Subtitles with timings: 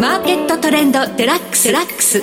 [0.00, 1.70] マーケットトレンドデラックス。
[1.70, 2.22] ラックス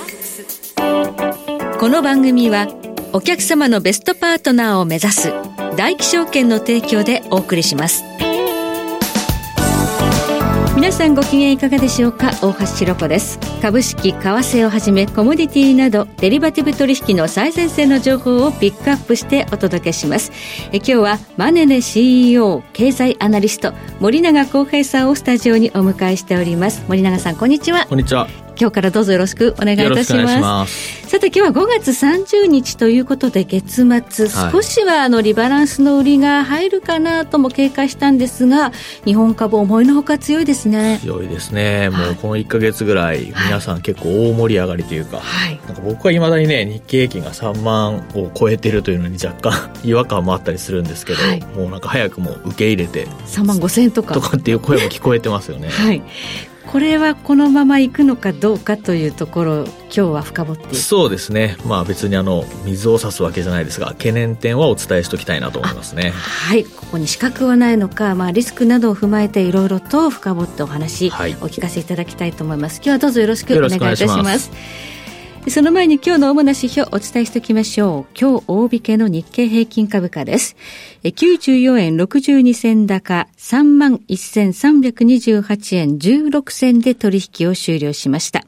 [1.78, 2.66] この番組は
[3.12, 5.32] お客様のベストパートナーを目指す
[5.76, 8.02] 大気証券の提供でお送りします。
[10.78, 12.30] 皆さんご機嫌いかがでしょうか？
[12.40, 13.40] 大橋ひろ子です。
[13.60, 20.30] 株式為替をはじめコモディティなどデリバティブ取引の最前線の情報をピックアップしてお届けします。
[20.70, 26.84] え今日はマネネ CEO 経済アナリスト森永康平さんをスタジオにお迎えしております。
[26.86, 27.86] 森永さんこんにちは。
[27.88, 28.28] こんにちは。
[28.60, 31.08] 今日からどうぞよろしくお願いいたします。
[31.08, 38.72] さて今日は5月30日ということで月末、少しはあのリバランスの売りが入るかなとも警戒したんですが
[39.04, 40.98] 日本株思いのほか強いですね。
[41.00, 41.88] 強いですね。
[41.90, 54.14] もうこの1か月ぐらい皆さん結構大盛り上がりというか,、はい、なんか僕はいまだにね日経平均が3万を超えてるというのに若干 違和感もあったりするんですけど、はい、もうなんか早くも受け入れて3万5千とか。
[54.14, 55.68] とかっていう声も聞こえてますよね。
[55.68, 56.02] はい
[56.70, 60.74] これはこのままいくのかどうかというところ今日は深掘って。
[60.74, 61.56] そうですね。
[61.64, 66.10] まあ別にあの水を差すわけじゃないですが懸念点はお伝えしておきたいなと思いますね。
[66.10, 66.64] はい。
[66.64, 72.76] ここに資格はないのか、まあ、リスクなどを踏まえていろいろと深掘ってお話、はい、お聞かせいただきたいと思います。
[72.76, 74.50] 今日はどうぞよろしくお願いいたします
[75.50, 78.06] その前に今日の主な指標をお伝えしておきましょう。
[78.18, 80.56] 今日大引けの日経平均株価です。
[81.04, 88.44] 94円62銭高、31,328円16銭で取引を終了しました。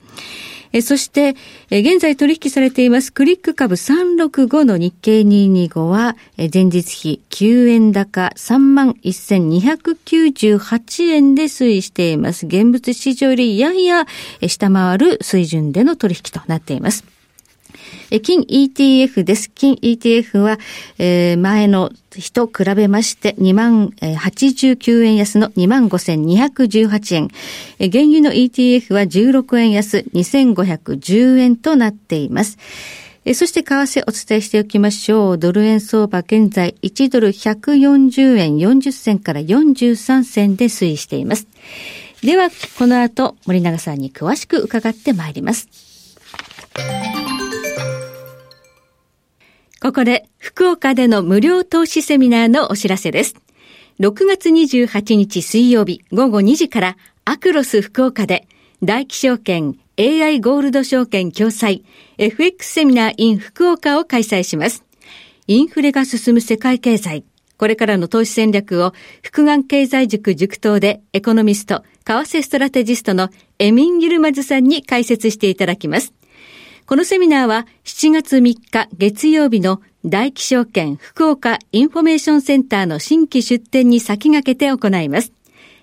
[0.73, 1.35] えそして、
[1.71, 12.47] え現在取引されていますクリック株365の日経225は、え前日比9円高31,298円で推移しています。
[12.47, 14.07] 現物市場よりやや
[14.47, 17.20] 下回る水準での取引となっています。
[18.11, 19.51] え金 ETF です。
[19.51, 20.59] 金 ETF は、
[20.99, 27.29] えー、前の日と比べまして2万え89円安の2万5218円。
[27.79, 32.59] え原油の ETF は16円安2510円となっています。
[33.25, 35.39] えそして為替お伝えしておきましょう。
[35.39, 41.47] ドル円相場現在1ドル140円40銭から43銭で推移しています。
[42.23, 45.69] では、この後森永さんに詳しく伺ってまいります。
[49.83, 53.35] ここで福岡での無料投資セミナーのお知らせです。
[53.99, 58.47] 6月28日水曜日午後2時からアクロス福岡で
[58.83, 61.83] 大気証券 AI ゴールド証券共催
[62.19, 64.85] FX セミナー in 福岡を開催します。
[65.47, 67.25] インフレが進む世界経済、
[67.57, 68.93] これからの投資戦略を
[69.23, 76.13] 福眼経済塾塾頭でエコノミスト、為替ストラテジストのエミン・ギルマズさんに解説していただきます。
[76.91, 85.33] このセミナーは7月3日月曜日の大起証券福岡インフォメーションセンターの新規出店に先駆けて行います。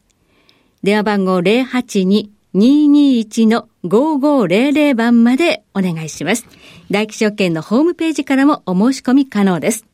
[0.85, 6.47] 電話番号082 5500番までお願いします。
[6.91, 9.85] 大気証券のホームページからもお申し込み可能です。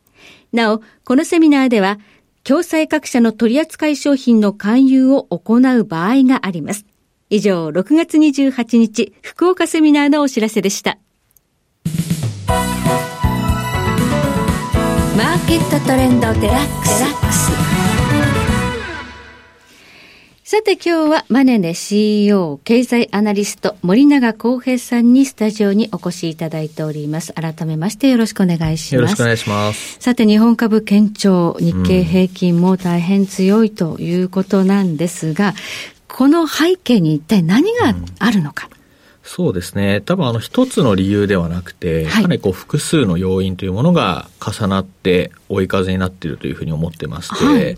[0.52, 1.98] なお、このセミナーでは、
[2.44, 6.86] 共済各社の取扱い商品の勧誘を行う場合があります。
[7.30, 10.98] 以上、6月28日、福岡セミナーのお知らせでした。
[15.16, 17.31] マーケットトレンドデラックス。
[20.52, 27.32] さて今日はマネネ CEO 経済アナリスト森永康平さんにスタジオにお越しいただいております。
[27.32, 28.94] 改めましてよろしくお願いします。
[28.96, 29.96] よろしくお願いします。
[29.98, 35.54] さて日本株堅調、日経平均も大変強いということなんですが、うん、
[36.06, 38.68] この背景に一体何があるのか。
[38.70, 38.81] うん
[39.24, 40.00] そうですね。
[40.00, 47.76] 多分あの一つの理由ではなくて、かなりこう複数の要因というものが重なって追い風になっているというふうに思ってまして、はい、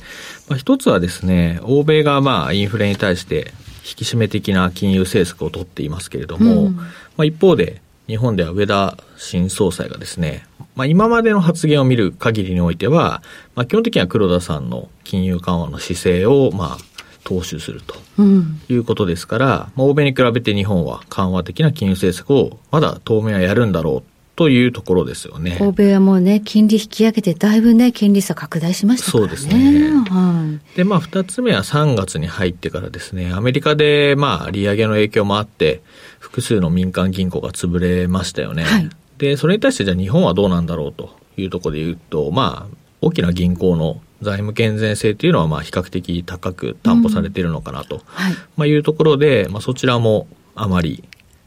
[0.48, 3.52] まあ、一つはですね、欧米がまあインフレに対して
[3.84, 6.82] 引き締め的な金融政策を取っていますけれども、うん、ま
[7.18, 13.22] あ、一方で日本では上田新総裁がですね、まあ、今までの発言を見る限りにおいては、
[13.54, 16.93] まあ、基本的には黒田さんの金融緩和の姿勢をまあ
[17.24, 18.22] 踏襲すると
[18.68, 25.58] いうことですから、まあ、欧米に比べて日本は緩和的な金融政策をまだ当面はやるんだろうというところですよね。
[25.60, 29.36] 欧米はもうね、金利引き上げて、だいぶね、金利差拡大しましたからね。
[29.36, 29.90] そうですね。
[30.08, 35.82] はい、で、まあ、二つ目は3月に入ってからですね、アメリカで、まあ、利上げの影響もあって、
[36.18, 38.64] 複数の民間銀行が潰れましたよね。
[38.64, 48.32] はい、で、それに対して、じゃあ日本はどうなんだろうというところで言うと、まあ、大きな銀行の財務健全性というのはまあ比較的高く担保されているのかなと、うんはい。
[48.56, 51.04] まあ、いうところで、まあ、そちらもあまり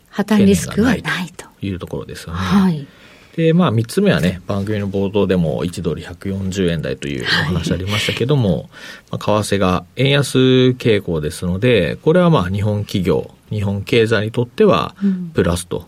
[0.09, 1.47] 破綻リスクはないと。
[1.61, 2.39] いうところですよね。
[2.39, 2.87] はい。
[3.35, 8.67] で、まあ、3つ目はね、番組の冒頭でも1ドル140円台というお話ありましたけども、はい、
[9.11, 10.37] まあ、為替が円安
[10.77, 14.95] 傾向ですので、これはまあ、日本企業、日本経済にとっては
[15.33, 15.87] プラスと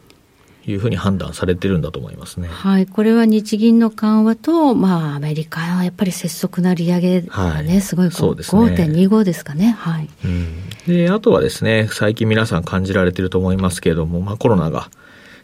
[0.71, 2.48] いうふうに判断されてるんだと思いますね。
[2.48, 2.86] はい。
[2.86, 8.62] これは日銀の緩和と、まあ、アメリカはやっぱり拙速な利上げがね、はい、すごいそうですね。
[8.62, 9.75] 5.25ですかね。
[9.80, 10.10] はい。
[10.25, 10.69] うん。
[10.88, 14.89] で、あとはですね、最近皆さん感じられてると思いますけれども、まあ、コロナが、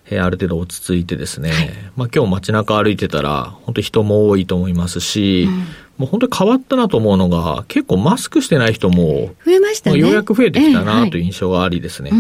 [0.10, 5.58] えー、ある程度落ち着いてですね、はい、まあ今日街中歩いてたら、本当人も多いと思いますし、うん、
[5.98, 9.98] もう本当に変わったなと思うのが、結構マスクしてない人も、増えましたね。
[9.98, 12.12] ようやく増えてきたなという印象がありですね。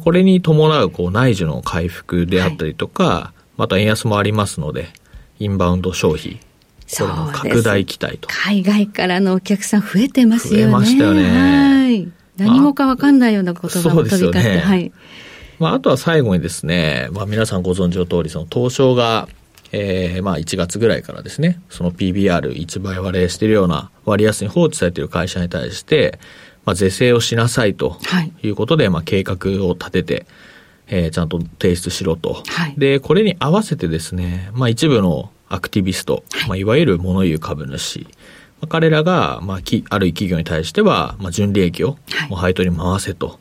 [0.00, 4.88] これに伴うこう内需の回復であったりとか、はい、また円安もありますので、
[5.38, 6.40] インバウンド消費、
[6.98, 8.28] これの拡大期待と。
[8.28, 10.62] 海外からのお客さん増えてますよね。
[10.64, 11.22] 増えましたよね。
[11.22, 12.08] はい。
[12.36, 14.92] 何語かわかんないような言葉も飛び交って、ね、はい。
[15.58, 19.28] まあ、あとは最後にですね、まあ、皆さんご存知の通り、その東証が、
[19.72, 26.20] えー、まあ1月ぐらいからですね、その PBR1 倍割れしているような割安に放置されている会社に対して、
[26.64, 27.98] まあ、是正をしなさいと
[28.42, 28.48] い。
[28.48, 30.26] うことで、はい、まあ計画を立てて、
[30.88, 32.42] えー、ちゃんと提出しろと。
[32.46, 36.48] はい、で、これに合わせてですね、まあ一部のアクティビスト、はい。
[36.48, 38.08] まあ、いわゆる物言う株主、ま
[38.62, 43.38] あ、彼らが、まあ、きある企業に対しては、まあ、純利益を、もう配当に回せと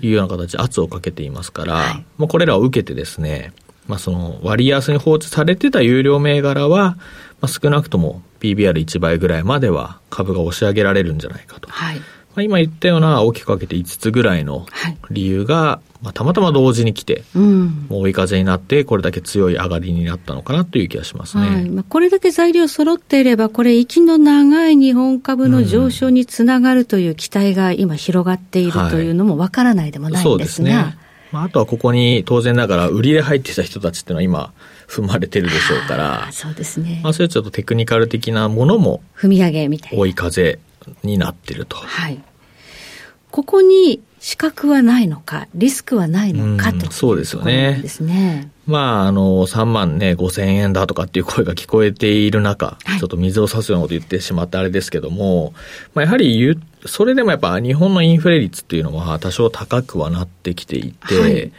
[0.00, 3.52] いうような形で圧をかけていますから、はい、まあ、これらを受けてですね、
[3.86, 6.96] まあ、その割安に放置されてた有料銘柄は、
[7.40, 11.68] まあ、少なくとも PBR1 倍ぐらいまでは株が押し上げられるんじゃないかと。
[11.70, 12.00] はい
[12.40, 14.66] まあ、今言ったような大きく分けて5つぐらいの
[15.10, 21.48] 理由が、まあ、たまたま同時に来て、うん、追い風になって、これだけ強い上がりになったのかなという気がしますね。
[21.48, 30.96] はいまあ、これだけ材料揃っていれば、これ、息の長い日本株の上昇につながるという期待が今広がっているというのもわからないでもないんですが、はい、そうですね。
[31.32, 34.52] まあ、あとはここに当然ながら売りで入ってた人たちっていうのは今、
[34.88, 37.00] 踏まれてるでしょうから、そうですね。
[37.04, 39.98] まあ、それちょっとテクニカル的なものも、踏み上げみたいな。
[39.98, 40.58] 追い風
[41.04, 41.76] になってると。
[41.76, 42.20] はい。
[43.30, 47.80] ここに資格はないのか、リスクはないのかと、そうですよね。
[47.82, 48.50] ですね。
[48.66, 55.54] まあ、あの、3万ね、5千円だとかっていう声が聞こえている中、はい、ちょっと水を差すようなこと言ってしまってあれですけども、
[55.94, 61.52] まあ、やはり言う、それでもやっぱ日本のインフレ率っていうのは多少高くはなってきていて、はい、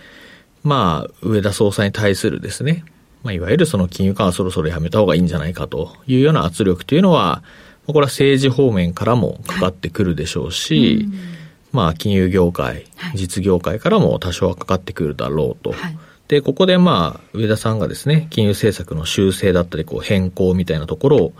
[0.63, 2.85] まあ、上田総裁に対するですね、
[3.23, 7.41] まあ、いわゆるその金融緩和そろそろやめた方がいいんじゃないかというような圧力というのは、
[7.87, 11.40] これは政治方面からもかかってくるでしょうし、はい
[11.71, 12.85] まあ、金融業界、
[13.15, 15.71] 実業界からも多少はかかってくるだろうと。
[15.71, 15.97] はい、
[16.27, 21.33] で、ここでまあ、上田さんがですね、金融政策の修正だったり、こう変更みたいなところを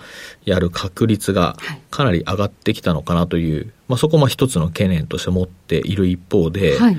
[0.46, 1.58] やる確率が
[1.90, 6.98] かなり上がってきたのかなという、まあ、そこも一つの懸念として持っている一方で、はい、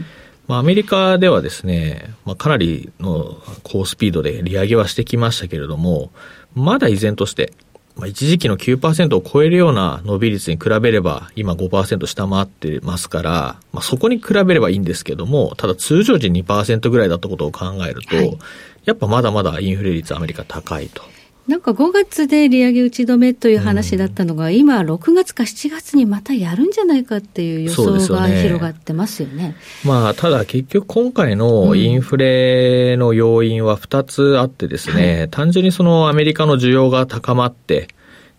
[0.49, 6.11] まあ、アメリカではですね、まあ、かなりの高スピードで利上げはしてきましたけれども、
[6.55, 7.53] まだ依然として
[7.97, 18.39] まあ、一時期の9%を超えるような伸び率に比べれば、今5%下回ってますから、まあ、そこに比べればいいんですけども、ただ通常時2%ぐらいだったことを考えると、はい、
[18.85, 21.03] やっぱまだまだインフレ率アメリカ高いと。
[21.49, 29.43] なんか5月で利上げ打ち止めという話だったのが、うん、今、6月か7月にまたやるんじゃないかっていう予想が広がってますよね。
[29.43, 29.57] よね。
[29.85, 37.89] まあ、ただ結局今回のインフレの要因は2つあってですね、うんはい、単純にそのアメリカの需要が高まって、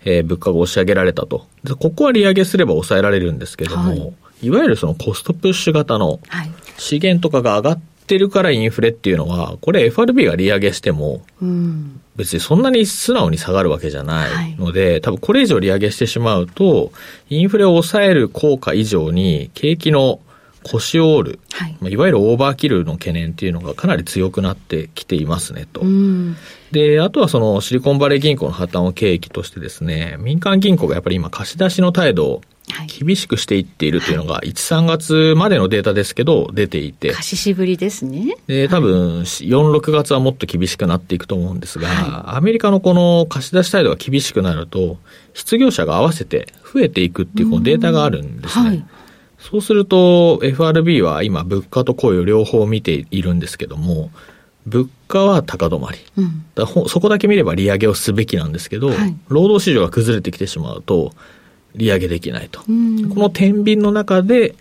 [0.05, 1.45] えー、物価が押し上げられたと。
[1.79, 6.19] ここは利上げすれば抑えられるんですけども、はい、いわゆるそのコストプッシュ型の
[6.77, 11.21] 資源とかが上がってるからインフレっていうのは、これ FRB が利上げしても、
[12.15, 16.91] 別にそんなに素直に下がるわけじゃないので、はい、多分これ以上利上げしてしまうと、
[17.29, 20.19] インフレを抑える効果以上に、景気の
[20.63, 25.83] 腰を折る、はい、いわゆるオーバーキルの懸念っていうのがかなり強くなってきていますねと。
[26.71, 32.41] で、あとはそのシリコンバレー銀行の破綻を契機としてですね、民間銀行がやっぱり今貸し出しの態度を
[32.87, 37.11] 厳しくしていっているというのが、1、3月までのデータですけど、出ていて。
[37.11, 38.37] 貸ししぶりですね。
[38.47, 44.97] で、多分、4、6月はもっと厳しくなっていくと思うんですが、はい、アメリカのこの貸し出し態度が厳しくなると、
[45.33, 48.69] 失業者が合わせて増えていくっていうこのデータがあるんですね。
[48.69, 48.85] はい、
[49.39, 54.09] そうすると、FRB は今、物価と雇用両方見ているんですけども、
[54.65, 56.45] 物価は高止まり、うん、
[56.87, 61.11] そこだけ見れば利上げをすべきなんですけど、はい、労働市場が崩れてきてしまうと、
[61.75, 62.61] 利上げできないと。
[62.61, 64.55] この天秤の中で、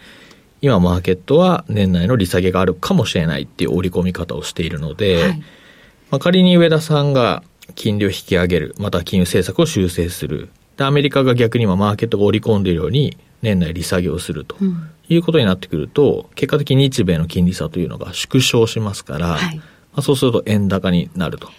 [0.61, 5.43] 今マーケットは年内の利下げがあるかもしれないっていう織り込み方をしているので、はい、
[6.11, 7.43] まあ、仮に上田さんが
[7.75, 10.51] 金利を引き上げる、また金融政策を修正する。
[10.77, 14.57] で、アメリカが逆に今マーケットが織り込んでいるように、年内利下げをすると
[15.09, 19.65] いいうことになってくると、結果的に日米の金利差というのが縮小しますから、はい、ま
[19.97, 21.51] あ、そうすると円高になると。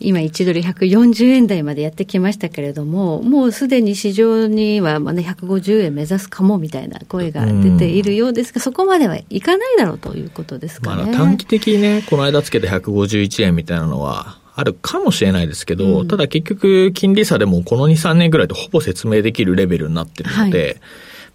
[0.00, 11.02] 今1ドル140円台までやってきましたけれども、もうすでに市場にはまあ、ね、150円目指すかもみたいな声が出ているようですが、そこまではいかないだろうということですかね。
[11.02, 20.76] まあ、短期的にね、この間つけて151円みたいなのは、あるかもしれないですけど、うん、ただ結局、金利差でもこの2、3年ぐらいとほぼ説明できるレベルになってるので、はい、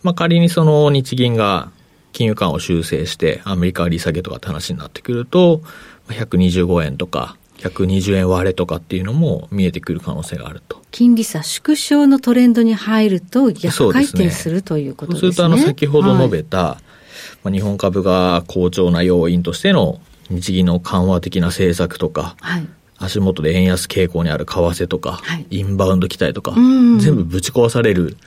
[0.03, 1.72] まあ仮にその日銀が
[2.12, 5.62] 金融緩和を修正して、アメリカは利下げとかって話になってくると、
[6.10, 10.82] 125円とか、120円割れとかっていうのも見えてくる可能性があると。
[10.91, 15.27] 金利差縮小のトレンドに入ると逆回転する、ね、ということですね。
[15.27, 22.67] そうするとあの先ほど述べた、はい、まあ、日本株が好調な要因としての日銀の緩和的な政策とか、はい、
[22.98, 28.17] 足元で円安傾向にある為替とか、はい、インバウンド期待とか、全部ぶち壊される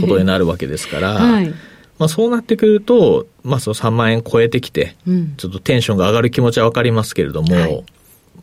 [0.00, 1.48] ことになるわけですから、 はい、
[1.98, 7.84] まあそうなってくると、まあその3万円超えてきて、うん、ちょっとテンションが上がる気持ちはわかりますけれども、はい、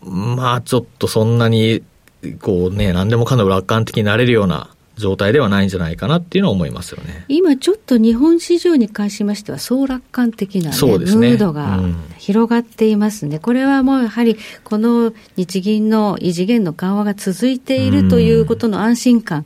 [0.04, 1.84] まあちょっとそんなに、
[2.42, 7.26] こうね、何でもかんでも楽観的になれるような状態ではないんじゃないかなっていうのは思いますよね。
[7.28, 11.80] 今ちょっと日本市場に関しましては、総楽観的な、ね、そうですね、ムードが
[12.18, 19.46] 広がっていますね、うん、これはもうやはり、この日銀の異次元の緩和が続いているということの安心感、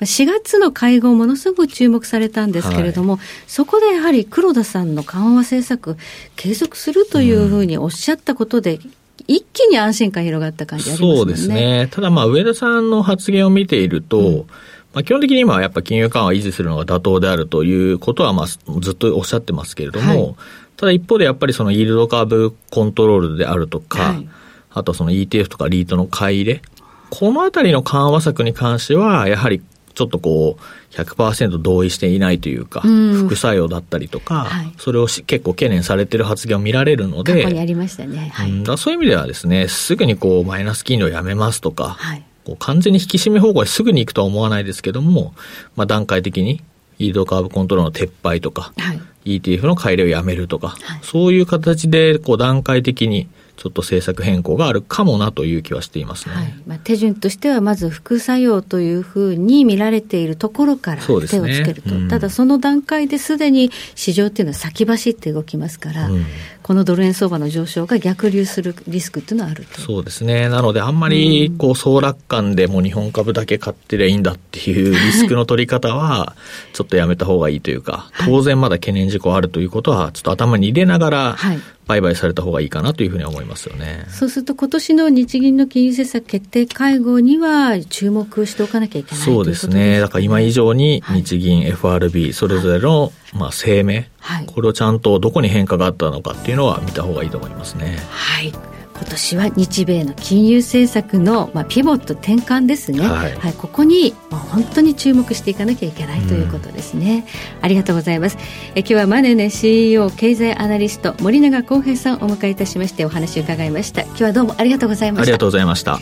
[0.00, 5.96] うん、4月の会合、ものすごく注目されたんですけれども、はい、そこでやはり黒田さんの緩和政策、
[6.36, 8.78] 継続するというふうにおっしゃったことで、
[9.26, 11.16] 一気に安心感広がった感じありますね。
[11.16, 11.88] そうですね。
[11.90, 14.46] ただまあ上田さんの発言を見ていると、うん
[14.94, 18.58] まあ、基本的に今はやっぱ金融緩和を維持するのが妥当であるということは、まあ、ず
[18.90, 20.34] っとおっしゃってますけれども、はい、
[20.76, 24.28] ただ一方でやっぱりそのイールドカーブコントロールであるとか、はい、
[24.70, 26.62] あとその ETF とかリートの買い入れ、
[27.10, 29.62] このあたりの緩和策に関しては、やはり
[29.94, 38.30] ちょっとこう、100%同意していないというか、副作用だったりとか、はい、それを結構懸念されている発言を見られるので、過去にありましたね。
[38.34, 42.22] はい、うん、だそういう意味ではですね、すぐにこう、マイナス金利をやめますとか、はい。
[42.44, 45.34] こう完全に引き締め方向へすぐに行くとは思わないですけども、
[45.76, 46.60] まあ、段階的に
[46.98, 48.94] イールドカーブコントロールの撤廃とか、は
[49.24, 61.30] い、ETF の改良をやめるとか、はい、そういう形でこう段階的にちょっと政策変更があるかもなという気はしていますね、はい、まあ、手順としては、まず副作用というふうに見られているところから手をつ
[61.62, 66.24] けると、ねうん、ただその段階ですでに市場っていうのは先走って動きますから、うん、
[66.62, 69.80] このドル円相場の上昇が逆流するリスクっていうのはあると。
[69.80, 76.34] そうですね、なので、あんまりこう総楽観でもう日本株だけ買ってりゃいいんだっていうリスクの取り方は、
[76.72, 84.04] ちょっとやめた方がいいというか、当然まだ懸念事項あるということは、ちょっと頭に入れながら、はい売買された方がいいかなというふうに思いますよね。
[84.08, 90.00] そうすると、今年の日銀の金融政策決定会合には注目しておかなきゃいけないそうですね。
[90.00, 97.98] だから今以上に日銀、はい、FRB、それぞれの、まあ声明、はい、これをちゃんとどこに変化があったのかっていうのは見た方がいいと思いますね。
[98.10, 98.52] はい。
[99.02, 107.26] 今年は日米の金融政策の、まあ、ピボット転換ですね、はい、はい、ここに、まあ、本当に注目していかなきゃいけないということですね、
[107.58, 108.38] うん、ありがとうございます。
[108.76, 114.02] え今日はマネネ CEO 経済アナリスト森永康平さんをお迎えいたしましてお話を伺いました。
[114.02, 115.22] 今日はどうもありがとうございました。
[115.22, 115.98] ありがとうございました。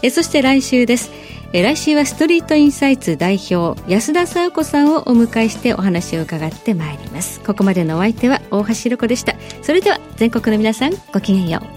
[0.00, 1.10] えそして来週です。
[1.52, 7.40] え来週はストリートインサイツ代表安田沙子さんをお迎えしてお話を伺ってまいります。
[7.40, 9.34] ここまでのお相手は大橋ろ子でした。
[9.60, 11.73] それでは全国の皆さんごきげんよう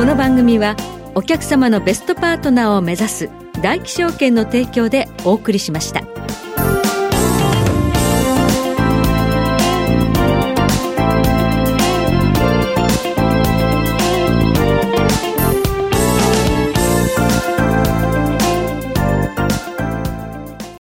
[0.00, 0.76] この番組は
[1.14, 3.28] お客様のベストパートナーを目指す
[3.60, 6.00] 大気証券の提供でお送りしました。